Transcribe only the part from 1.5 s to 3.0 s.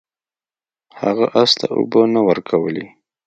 ته اوبه نه ورکولې.